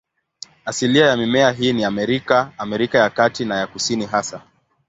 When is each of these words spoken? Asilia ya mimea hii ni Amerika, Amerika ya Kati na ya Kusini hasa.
Asilia 0.65 1.05
ya 1.05 1.17
mimea 1.17 1.51
hii 1.51 1.73
ni 1.73 1.83
Amerika, 1.83 2.51
Amerika 2.57 2.97
ya 2.97 3.09
Kati 3.09 3.45
na 3.45 3.55
ya 3.59 3.67
Kusini 3.67 4.05
hasa. 4.05 4.41